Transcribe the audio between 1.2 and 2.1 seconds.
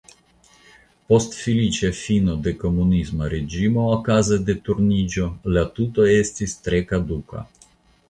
feliĉa